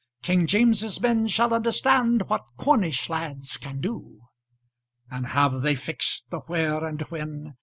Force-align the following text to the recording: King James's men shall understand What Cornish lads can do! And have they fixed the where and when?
King 0.23 0.47
James's 0.47 0.99
men 0.99 1.27
shall 1.27 1.53
understand 1.53 2.23
What 2.23 2.41
Cornish 2.57 3.07
lads 3.07 3.55
can 3.57 3.79
do! 3.81 4.21
And 5.11 5.27
have 5.27 5.61
they 5.61 5.75
fixed 5.75 6.31
the 6.31 6.39
where 6.39 6.83
and 6.83 7.03
when? 7.09 7.53